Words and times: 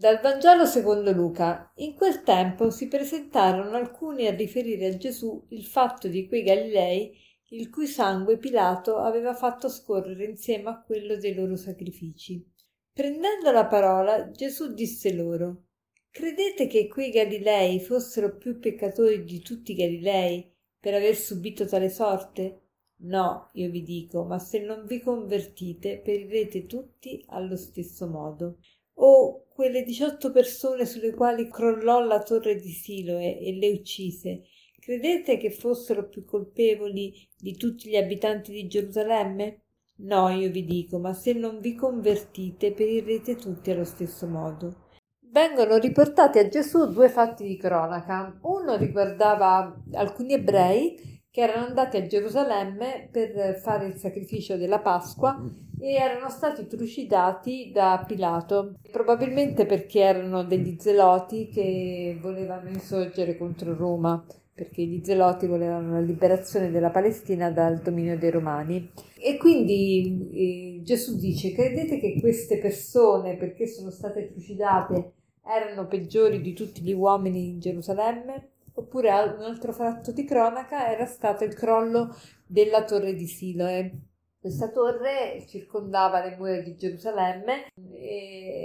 Dal 0.00 0.18
Vangelo 0.18 0.64
secondo 0.64 1.12
Luca. 1.12 1.72
In 1.74 1.94
quel 1.94 2.22
tempo 2.22 2.70
si 2.70 2.88
presentarono 2.88 3.76
alcuni 3.76 4.26
a 4.26 4.34
riferire 4.34 4.86
a 4.86 4.96
Gesù 4.96 5.44
il 5.50 5.66
fatto 5.66 6.08
di 6.08 6.26
quei 6.26 6.42
Galilei 6.42 7.14
il 7.48 7.68
cui 7.68 7.86
sangue 7.86 8.38
Pilato 8.38 8.96
aveva 8.96 9.34
fatto 9.34 9.68
scorrere 9.68 10.24
insieme 10.24 10.70
a 10.70 10.80
quello 10.80 11.16
dei 11.16 11.34
loro 11.34 11.54
sacrifici. 11.54 12.42
Prendendo 12.90 13.50
la 13.50 13.66
parola, 13.66 14.30
Gesù 14.30 14.72
disse 14.72 15.12
loro: 15.12 15.64
Credete 16.10 16.66
che 16.66 16.88
quei 16.88 17.10
Galilei 17.10 17.78
fossero 17.78 18.38
più 18.38 18.58
peccatori 18.58 19.22
di 19.22 19.40
tutti 19.40 19.72
i 19.72 19.74
Galilei 19.74 20.50
per 20.80 20.94
aver 20.94 21.14
subito 21.14 21.66
tale 21.66 21.90
sorte? 21.90 22.68
No, 23.02 23.50
io 23.52 23.68
vi 23.68 23.82
dico, 23.82 24.24
ma 24.24 24.38
se 24.38 24.60
non 24.60 24.86
vi 24.86 25.02
convertite, 25.02 26.00
perirete 26.02 26.64
tutti 26.64 27.22
allo 27.28 27.56
stesso 27.56 28.08
modo 28.08 28.60
o 28.94 29.44
quelle 29.48 29.82
18 29.82 30.30
persone 30.30 30.86
sulle 30.86 31.12
quali 31.12 31.48
crollò 31.48 32.00
la 32.00 32.22
torre 32.22 32.56
di 32.56 32.70
Siloe 32.70 33.38
e 33.38 33.52
le 33.54 33.70
uccise, 33.70 34.42
credete 34.78 35.36
che 35.36 35.50
fossero 35.50 36.08
più 36.08 36.24
colpevoli 36.24 37.28
di 37.36 37.56
tutti 37.56 37.88
gli 37.88 37.96
abitanti 37.96 38.52
di 38.52 38.66
Gerusalemme? 38.66 39.60
No, 40.02 40.30
io 40.30 40.50
vi 40.50 40.64
dico, 40.64 40.98
ma 40.98 41.12
se 41.12 41.34
non 41.34 41.60
vi 41.60 41.74
convertite 41.74 42.72
perirete 42.72 43.36
tutti 43.36 43.70
allo 43.70 43.84
stesso 43.84 44.26
modo. 44.26 44.88
Vengono 45.20 45.76
riportati 45.76 46.38
a 46.38 46.48
Gesù 46.48 46.90
due 46.90 47.08
fatti 47.08 47.46
di 47.46 47.56
cronaca. 47.56 48.38
Uno 48.42 48.76
riguardava 48.76 49.82
alcuni 49.92 50.32
ebrei 50.32 51.09
che 51.30 51.42
erano 51.42 51.66
andati 51.66 51.96
a 51.96 52.06
Gerusalemme 52.06 53.08
per 53.10 53.60
fare 53.62 53.86
il 53.86 53.96
sacrificio 53.96 54.56
della 54.56 54.80
Pasqua 54.80 55.40
e 55.78 55.94
erano 55.94 56.28
stati 56.28 56.66
trucidati 56.66 57.70
da 57.72 58.04
Pilato, 58.06 58.74
probabilmente 58.90 59.64
perché 59.64 60.00
erano 60.00 60.44
degli 60.44 60.76
zeloti 60.78 61.48
che 61.48 62.18
volevano 62.20 62.68
insorgere 62.68 63.38
contro 63.38 63.74
Roma, 63.74 64.22
perché 64.52 64.82
gli 64.82 65.00
zeloti 65.02 65.46
volevano 65.46 65.92
la 65.92 66.00
liberazione 66.00 66.70
della 66.70 66.90
Palestina 66.90 67.50
dal 67.50 67.78
dominio 67.78 68.18
dei 68.18 68.30
Romani. 68.30 68.90
E 69.18 69.38
quindi 69.38 70.28
eh, 70.32 70.82
Gesù 70.82 71.16
dice, 71.16 71.52
credete 71.52 71.98
che 71.98 72.20
queste 72.20 72.58
persone, 72.58 73.36
perché 73.36 73.66
sono 73.66 73.90
state 73.90 74.26
trucidate, 74.32 75.12
erano 75.42 75.86
peggiori 75.86 76.42
di 76.42 76.52
tutti 76.52 76.82
gli 76.82 76.92
uomini 76.92 77.48
in 77.48 77.60
Gerusalemme? 77.60 78.49
Oppure 78.74 79.10
un 79.10 79.42
altro 79.42 79.72
fatto 79.72 80.12
di 80.12 80.24
cronaca 80.24 80.90
era 80.90 81.06
stato 81.06 81.44
il 81.44 81.54
crollo 81.54 82.14
della 82.46 82.84
torre 82.84 83.14
di 83.14 83.26
Siloe. 83.26 83.92
Questa 84.40 84.70
torre 84.70 85.44
circondava 85.46 86.24
le 86.24 86.36
mura 86.36 86.60
di 86.60 86.74
Gerusalemme, 86.74 87.66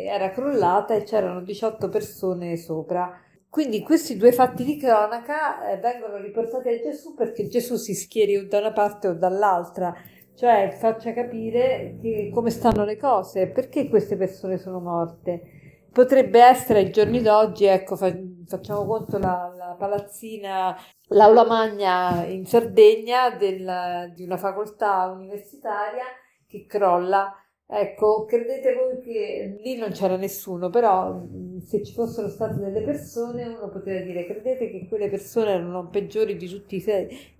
era 0.08 0.30
crollata 0.30 0.94
e 0.94 1.04
c'erano 1.04 1.42
18 1.42 1.90
persone 1.90 2.56
sopra. 2.56 3.12
Quindi 3.50 3.82
questi 3.82 4.16
due 4.16 4.32
fatti 4.32 4.64
di 4.64 4.78
cronaca 4.78 5.70
eh, 5.70 5.78
vengono 5.78 6.18
riportati 6.18 6.70
a 6.70 6.80
Gesù 6.80 7.14
perché 7.14 7.48
Gesù 7.48 7.76
si 7.76 7.94
schieri 7.94 8.38
o 8.38 8.48
da 8.48 8.60
una 8.60 8.74
parte 8.74 9.08
o 9.08 9.14
dall'altra, 9.14 9.94
cioè 10.36 10.76
faccia 10.78 11.14
capire 11.14 11.98
che, 12.02 12.32
come 12.34 12.50
stanno 12.50 12.84
le 12.84 12.98
cose, 12.98 13.48
perché 13.48 13.88
queste 13.88 14.18
persone 14.18 14.58
sono 14.58 14.80
morte 14.80 15.64
potrebbe 15.96 16.42
essere 16.42 16.80
ai 16.80 16.92
giorni 16.92 17.22
d'oggi, 17.22 17.64
ecco, 17.64 17.96
fa, 17.96 18.14
facciamo 18.46 18.86
conto 18.86 19.18
la, 19.18 19.50
la, 19.68 19.76
palazzina, 19.78 20.78
l'aula 21.10 21.46
magna 21.46 22.26
in 22.26 22.46
Sardegna 22.46 23.32
del, 23.32 24.12
di 24.16 24.24
una 24.24 24.38
facoltà 24.38 25.08
universitaria 25.08 26.06
che 26.48 26.66
crolla. 26.66 27.34
Ecco, 27.68 28.26
credete 28.26 28.76
voi 28.76 29.00
che 29.02 29.60
lì 29.64 29.76
non 29.76 29.90
c'era 29.90 30.18
nessuno, 30.18 30.70
però 30.70 31.20
se 31.64 31.84
ci 31.84 31.94
fossero 31.94 32.30
state 32.30 32.60
delle 32.60 32.84
persone 32.84 33.48
uno 33.48 33.70
poteva 33.70 34.02
dire 34.02 34.28
credete 34.28 34.70
che 34.70 34.88
quelle 34.88 35.10
persone 35.10 35.54
erano 35.54 35.90
peggiori 35.90 36.38
di 36.38 36.48
tutti, 36.48 36.84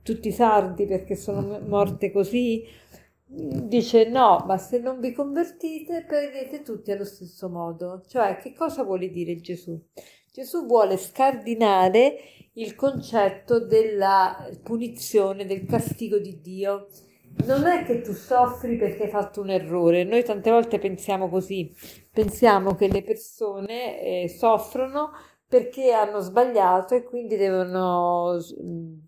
tutti 0.02 0.28
i 0.30 0.32
sardi 0.32 0.88
perché 0.88 1.16
sono 1.16 1.60
morte 1.60 2.12
così? 2.12 2.66
dice 3.28 4.08
no, 4.08 4.44
ma 4.46 4.58
se 4.58 4.80
non 4.80 5.00
vi 5.00 5.12
convertite 5.12 6.06
perirete 6.08 6.62
tutti 6.62 6.92
allo 6.92 7.06
stesso 7.06 7.50
modo. 7.50 8.04
Cioè, 8.08 8.38
che 8.38 8.54
cosa 8.54 8.84
vuole 8.84 9.10
dire 9.10 9.36
Gesù? 9.40 9.80
Gesù 10.36 10.66
vuole 10.66 10.98
scardinare 10.98 12.18
il 12.56 12.76
concetto 12.76 13.66
della 13.66 14.50
punizione, 14.64 15.46
del 15.46 15.66
castigo 15.66 16.18
di 16.20 16.42
Dio. 16.42 16.88
Non 17.46 17.66
è 17.66 17.86
che 17.86 18.02
tu 18.02 18.12
soffri 18.12 18.76
perché 18.76 19.04
hai 19.04 19.10
fatto 19.10 19.40
un 19.40 19.50
errore, 19.50 20.04
noi 20.04 20.26
tante 20.26 20.52
volte 20.52 20.78
pensiamo 20.78 21.30
così, 21.30 21.74
pensiamo 22.12 22.76
che 22.76 22.90
le 22.90 23.02
persone 23.02 24.02
eh, 24.02 24.28
soffrono 24.28 25.12
perché 25.48 25.94
hanno 25.94 26.20
sbagliato 26.20 26.96
e 26.96 27.04
quindi 27.04 27.38
devono 27.38 28.38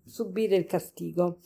subire 0.06 0.56
il 0.56 0.64
castigo. 0.64 1.40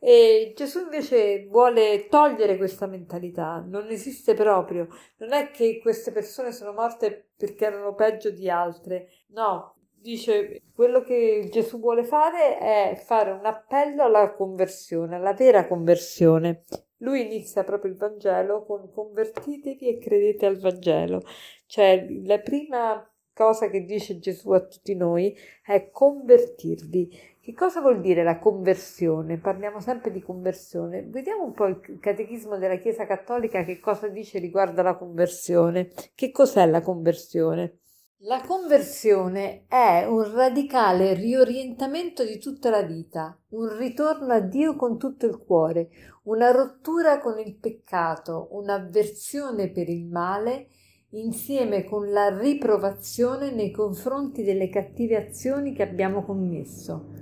E 0.00 0.52
Gesù 0.56 0.82
invece 0.82 1.46
vuole 1.46 2.06
togliere 2.08 2.56
questa 2.56 2.86
mentalità, 2.86 3.64
non 3.66 3.88
esiste 3.90 4.34
proprio. 4.34 4.86
Non 5.16 5.32
è 5.32 5.50
che 5.50 5.80
queste 5.80 6.12
persone 6.12 6.52
sono 6.52 6.72
morte 6.72 7.30
perché 7.36 7.66
erano 7.66 7.94
peggio 7.94 8.30
di 8.30 8.48
altre, 8.48 9.08
no. 9.28 9.74
Dice 10.00 10.62
quello 10.72 11.02
che 11.02 11.48
Gesù 11.50 11.80
vuole 11.80 12.04
fare 12.04 12.58
è 12.58 13.02
fare 13.04 13.32
un 13.32 13.44
appello 13.44 14.04
alla 14.04 14.32
conversione, 14.32 15.16
alla 15.16 15.34
vera 15.34 15.66
conversione. 15.66 16.62
Lui 16.98 17.22
inizia 17.22 17.64
proprio 17.64 17.90
il 17.90 17.96
Vangelo 17.96 18.64
con 18.64 18.90
convertitevi 18.92 19.88
e 19.88 19.98
credete 19.98 20.46
al 20.46 20.58
Vangelo. 20.58 21.22
Cioè, 21.66 22.06
la 22.24 22.38
prima 22.38 23.04
cosa 23.38 23.68
che 23.70 23.84
dice 23.84 24.18
Gesù 24.18 24.50
a 24.50 24.64
tutti 24.64 24.94
noi 24.96 25.36
è 25.64 25.90
convertirvi 25.90 27.36
che 27.48 27.54
cosa 27.54 27.80
vuol 27.80 28.02
dire 28.02 28.22
la 28.22 28.38
conversione? 28.38 29.38
Parliamo 29.38 29.80
sempre 29.80 30.10
di 30.10 30.20
conversione. 30.20 31.02
Vediamo 31.08 31.44
un 31.44 31.54
po' 31.54 31.64
il 31.64 31.98
catechismo 31.98 32.58
della 32.58 32.76
Chiesa 32.76 33.06
Cattolica 33.06 33.64
che 33.64 33.80
cosa 33.80 34.06
dice 34.08 34.38
riguardo 34.38 34.82
alla 34.82 34.98
conversione. 34.98 35.88
Che 36.14 36.30
cos'è 36.30 36.66
la 36.66 36.82
conversione? 36.82 37.78
La 38.18 38.42
conversione 38.46 39.64
è 39.66 40.04
un 40.04 40.30
radicale 40.30 41.14
riorientamento 41.14 42.22
di 42.22 42.38
tutta 42.38 42.68
la 42.68 42.82
vita, 42.82 43.40
un 43.52 43.78
ritorno 43.78 44.34
a 44.34 44.40
Dio 44.40 44.76
con 44.76 44.98
tutto 44.98 45.24
il 45.24 45.38
cuore, 45.38 45.88
una 46.24 46.50
rottura 46.50 47.18
con 47.18 47.38
il 47.38 47.56
peccato, 47.56 48.48
un'avversione 48.50 49.70
per 49.70 49.88
il 49.88 50.04
male 50.04 50.68
insieme 51.10 51.84
con 51.84 52.10
la 52.10 52.36
riprovazione 52.36 53.50
nei 53.50 53.70
confronti 53.70 54.42
delle 54.42 54.68
cattive 54.68 55.16
azioni 55.16 55.72
che 55.72 55.82
abbiamo 55.82 56.24
commesso 56.24 57.16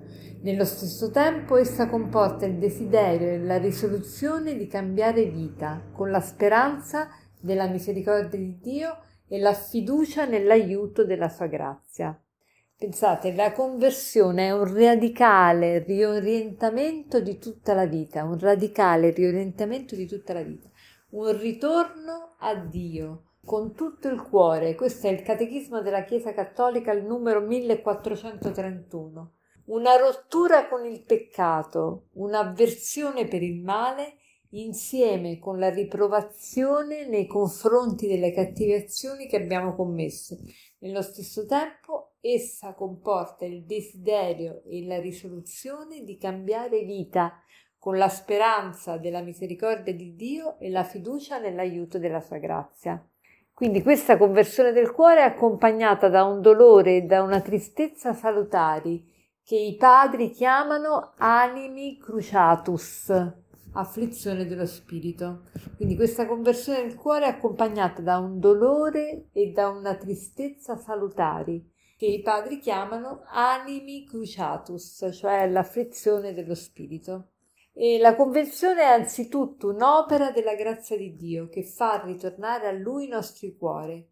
nello 0.46 0.64
stesso 0.64 1.10
tempo 1.10 1.56
essa 1.56 1.88
comporta 1.88 2.46
il 2.46 2.58
desiderio 2.58 3.30
e 3.30 3.38
la 3.40 3.58
risoluzione 3.58 4.56
di 4.56 4.68
cambiare 4.68 5.24
vita, 5.24 5.82
con 5.92 6.10
la 6.10 6.20
speranza 6.20 7.08
della 7.40 7.66
misericordia 7.66 8.38
di 8.38 8.56
Dio 8.60 8.98
e 9.26 9.40
la 9.40 9.54
fiducia 9.54 10.24
nell'aiuto 10.24 11.04
della 11.04 11.28
sua 11.28 11.46
grazia. 11.46 12.16
Pensate, 12.78 13.34
la 13.34 13.50
conversione 13.50 14.46
è 14.46 14.52
un 14.52 14.72
radicale 14.72 15.82
riorientamento 15.82 17.20
di 17.20 17.38
tutta 17.38 17.74
la 17.74 17.86
vita, 17.86 18.22
un 18.22 18.38
radicale 18.38 19.10
riorientamento 19.10 19.96
di 19.96 20.06
tutta 20.06 20.32
la 20.32 20.42
vita, 20.42 20.68
un 21.10 21.36
ritorno 21.36 22.36
a 22.38 22.54
Dio 22.54 23.25
con 23.46 23.72
tutto 23.72 24.08
il 24.08 24.20
cuore. 24.20 24.74
Questo 24.74 25.06
è 25.06 25.10
il 25.10 25.22
Catechismo 25.22 25.80
della 25.80 26.04
Chiesa 26.04 26.34
Cattolica, 26.34 26.92
il 26.92 27.06
numero 27.06 27.40
1431 27.40 29.30
una 29.66 29.96
rottura 29.96 30.68
con 30.68 30.84
il 30.84 31.02
peccato, 31.02 32.08
un'avversione 32.14 33.26
per 33.26 33.42
il 33.42 33.60
male, 33.62 34.18
insieme 34.50 35.38
con 35.38 35.58
la 35.58 35.70
riprovazione 35.70 37.06
nei 37.08 37.26
confronti 37.26 38.06
delle 38.06 38.32
cattive 38.32 38.84
azioni 38.84 39.26
che 39.26 39.36
abbiamo 39.36 39.74
commesse. 39.74 40.38
Nello 40.78 41.02
stesso 41.02 41.46
tempo, 41.46 42.14
essa 42.20 42.74
comporta 42.74 43.44
il 43.44 43.64
desiderio 43.64 44.62
e 44.64 44.84
la 44.84 45.00
risoluzione 45.00 46.04
di 46.04 46.16
cambiare 46.16 46.84
vita, 46.84 47.40
con 47.76 47.96
la 47.98 48.08
speranza 48.08 48.98
della 48.98 49.20
misericordia 49.20 49.94
di 49.94 50.14
Dio 50.14 50.58
e 50.58 50.70
la 50.70 50.84
fiducia 50.84 51.38
nell'aiuto 51.38 51.98
della 51.98 52.20
sua 52.20 52.38
grazia. 52.38 53.04
Quindi 53.56 53.80
questa 53.80 54.18
conversione 54.18 54.72
del 54.72 54.92
cuore 54.92 55.20
è 55.20 55.22
accompagnata 55.22 56.10
da 56.10 56.24
un 56.24 56.42
dolore 56.42 56.96
e 56.96 57.02
da 57.04 57.22
una 57.22 57.40
tristezza 57.40 58.12
salutari, 58.12 59.02
che 59.42 59.56
i 59.56 59.76
padri 59.76 60.28
chiamano 60.28 61.14
animi 61.16 61.96
cruciatus, 61.96 63.10
afflizione 63.72 64.44
dello 64.44 64.66
spirito. 64.66 65.44
Quindi 65.76 65.96
questa 65.96 66.26
conversione 66.26 66.82
del 66.82 66.96
cuore 66.96 67.24
è 67.24 67.28
accompagnata 67.28 68.02
da 68.02 68.18
un 68.18 68.40
dolore 68.40 69.28
e 69.32 69.52
da 69.52 69.70
una 69.70 69.94
tristezza 69.94 70.76
salutari, 70.76 71.66
che 71.96 72.04
i 72.04 72.20
padri 72.20 72.58
chiamano 72.58 73.22
animi 73.28 74.04
cruciatus, 74.04 75.08
cioè 75.14 75.48
l'afflizione 75.48 76.34
dello 76.34 76.54
spirito. 76.54 77.30
E 77.78 77.98
la 77.98 78.16
conversione 78.16 78.80
è 78.80 78.86
anzitutto 78.86 79.68
un'opera 79.68 80.30
della 80.30 80.54
grazia 80.54 80.96
di 80.96 81.14
Dio 81.14 81.50
che 81.50 81.62
fa 81.62 82.02
ritornare 82.02 82.68
a 82.68 82.72
Lui 82.72 83.04
i 83.04 83.08
nostri 83.08 83.54
cuori 83.54 84.02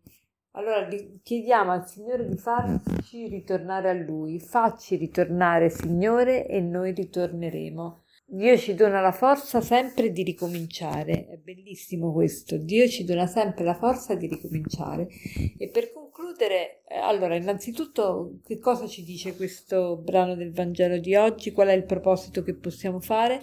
Allora 0.51 0.87
chiediamo 1.23 1.73
al 1.73 1.89
Signore 1.89 2.29
di 2.29 2.37
farci 2.37 3.27
ritornare 3.27 3.89
a 3.89 3.95
Lui, 3.95 4.39
facci 4.39 4.97
ritornare 4.97 5.71
Signore 5.71 6.47
e 6.47 6.61
noi 6.61 6.93
ritorneremo. 6.93 8.03
Dio 8.27 8.57
ci 8.59 8.75
dona 8.75 9.01
la 9.01 9.13
forza 9.13 9.63
sempre 9.63 10.11
di 10.11 10.23
ricominciare, 10.23 11.27
è 11.29 11.37
bellissimo 11.39 12.13
questo, 12.13 12.59
Dio 12.59 12.87
ci 12.87 13.05
dona 13.05 13.27
sempre 13.27 13.65
la 13.65 13.75
forza 13.75 14.15
di 14.15 14.27
ricominciare. 14.27 15.09
E 15.57 15.71
per 15.71 15.91
concludere, 16.25 16.83
eh, 16.89 16.97
allora, 16.97 17.37
innanzitutto, 17.37 18.39
che 18.45 18.59
cosa 18.59 18.87
ci 18.87 19.05
dice 19.05 19.37
questo 19.37 19.97
brano 19.97 20.35
del 20.35 20.53
Vangelo 20.53 20.97
di 20.97 21.15
oggi? 21.15 21.53
Qual 21.53 21.69
è 21.69 21.73
il 21.73 21.85
proposito 21.85 22.43
che 22.43 22.55
possiamo 22.55 22.99
fare? 22.99 23.43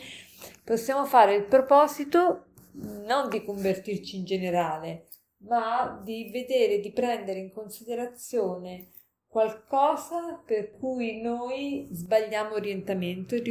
Possiamo 0.64 1.06
fare 1.06 1.36
il 1.36 1.46
proposito 1.46 2.46
non 2.72 3.30
di 3.30 3.44
convertirci 3.44 4.18
in 4.18 4.26
generale, 4.26 5.08
ma 5.44 6.02
di 6.04 6.30
vedere, 6.32 6.80
di 6.80 6.92
prendere 6.92 7.40
in 7.40 7.52
considerazione 7.52 8.90
qualcosa 9.28 10.42
per 10.44 10.72
cui 10.72 11.22
noi 11.22 11.88
sbagliamo 11.92 12.56
orientamento 12.56 13.36
e 13.36 13.44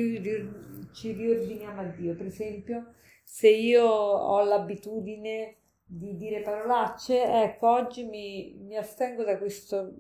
ci 0.93 1.12
riordiniamo 1.12 1.81
a 1.81 1.85
Dio. 1.85 2.15
Per 2.15 2.27
esempio, 2.27 2.94
se 3.23 3.49
io 3.49 3.87
ho 3.87 4.43
l'abitudine 4.43 5.60
di 5.93 6.17
dire 6.17 6.41
parolacce, 6.43 7.25
ecco, 7.25 7.69
oggi 7.69 8.05
mi, 8.05 8.57
mi 8.61 8.77
astengo 8.77 9.25
da 9.25 9.37
questo 9.39 9.93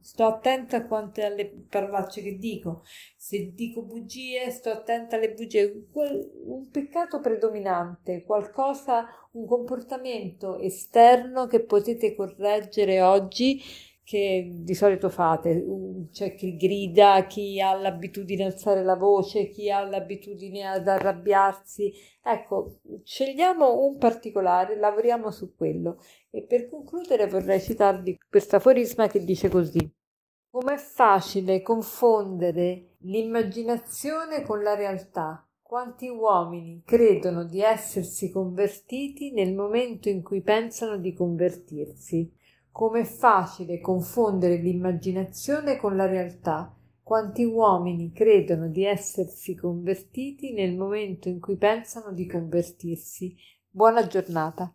sto 0.00 0.24
attenta 0.24 0.78
a 0.78 0.86
quante 0.86 1.22
alle 1.22 1.46
parolacce 1.68 2.22
che 2.22 2.38
dico. 2.38 2.82
Se 3.14 3.52
dico 3.52 3.82
bugie, 3.82 4.50
sto 4.50 4.70
attenta 4.70 5.16
alle 5.16 5.34
bugie. 5.34 5.88
Un 5.92 6.70
peccato 6.70 7.20
predominante, 7.20 8.22
qualcosa, 8.24 9.06
un 9.32 9.46
comportamento 9.46 10.56
esterno 10.58 11.46
che 11.46 11.62
potete 11.62 12.14
correggere 12.14 13.02
oggi 13.02 13.60
che 14.08 14.48
di 14.62 14.72
solito 14.72 15.10
fate, 15.10 15.62
c'è 16.10 16.34
chi 16.34 16.56
grida, 16.56 17.26
chi 17.26 17.60
ha 17.60 17.74
l'abitudine 17.74 18.46
ad 18.46 18.52
alzare 18.52 18.82
la 18.82 18.96
voce, 18.96 19.50
chi 19.50 19.70
ha 19.70 19.86
l'abitudine 19.86 20.66
ad 20.66 20.88
arrabbiarsi. 20.88 21.92
Ecco, 22.24 22.78
scegliamo 23.04 23.84
un 23.84 23.98
particolare, 23.98 24.78
lavoriamo 24.78 25.30
su 25.30 25.54
quello. 25.54 26.00
E 26.30 26.42
per 26.42 26.70
concludere 26.70 27.26
vorrei 27.26 27.60
citarvi 27.60 28.18
questo 28.30 28.56
aforisma 28.56 29.08
che 29.08 29.22
dice 29.22 29.50
così. 29.50 29.78
Com'è 30.48 30.78
facile 30.78 31.60
confondere 31.60 32.94
l'immaginazione 33.00 34.40
con 34.40 34.62
la 34.62 34.74
realtà. 34.74 35.46
Quanti 35.60 36.08
uomini 36.08 36.82
credono 36.82 37.44
di 37.44 37.60
essersi 37.60 38.30
convertiti 38.30 39.32
nel 39.32 39.52
momento 39.52 40.08
in 40.08 40.22
cui 40.22 40.40
pensano 40.40 40.96
di 40.96 41.12
convertirsi. 41.12 42.36
Com'è 42.78 43.02
facile 43.02 43.80
confondere 43.80 44.58
l'immaginazione 44.58 45.78
con 45.78 45.96
la 45.96 46.06
realtà. 46.06 46.72
Quanti 47.02 47.42
uomini 47.42 48.12
credono 48.12 48.68
di 48.68 48.84
essersi 48.84 49.56
convertiti 49.56 50.52
nel 50.52 50.76
momento 50.76 51.28
in 51.28 51.40
cui 51.40 51.56
pensano 51.56 52.12
di 52.12 52.28
convertirsi. 52.28 53.34
Buona 53.68 54.06
giornata. 54.06 54.72